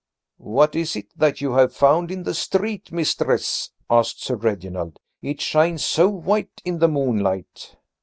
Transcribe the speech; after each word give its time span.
"What 0.39 0.75
is 0.75 0.95
it 0.95 1.15
that 1.15 1.41
you 1.41 1.51
have 1.51 1.75
found 1.75 2.09
in 2.09 2.23
the 2.23 2.33
street, 2.33 2.91
mistress?" 2.91 3.69
asked 3.87 4.23
Sir 4.23 4.35
Reginald. 4.35 4.97
"It 5.21 5.39
shines 5.41 5.85
so 5.85 6.09
white 6.09 6.59
in 6.65 6.79
the 6.79 6.87
moonlight." 6.87 7.75